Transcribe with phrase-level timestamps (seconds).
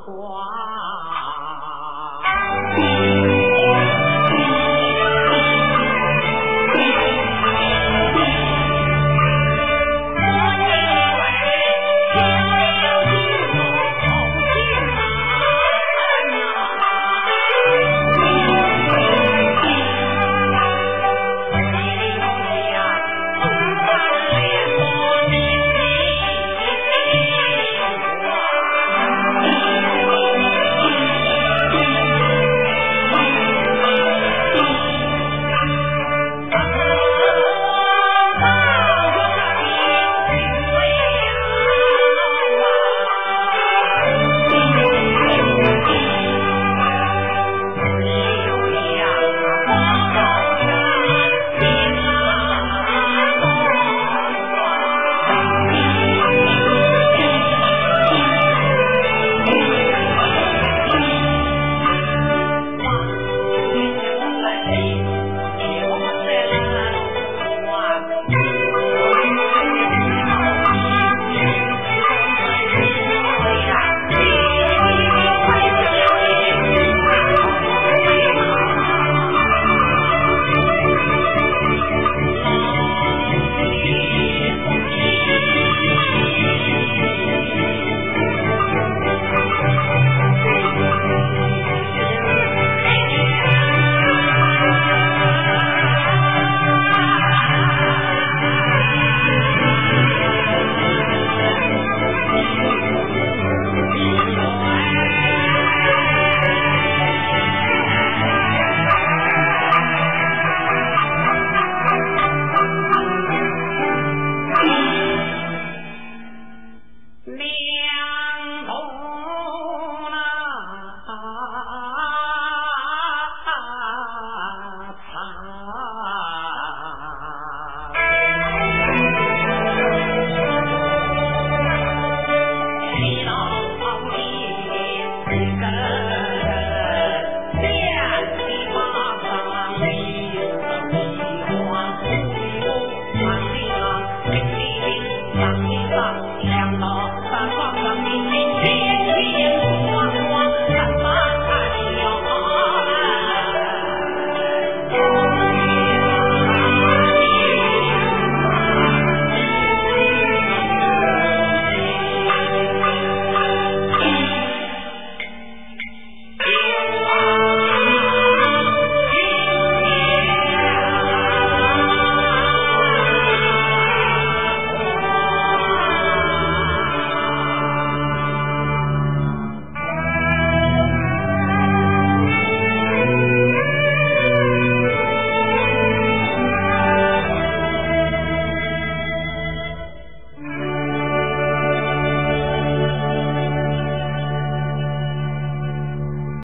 [0.00, 0.77] 花